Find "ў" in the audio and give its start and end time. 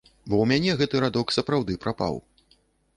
0.39-0.45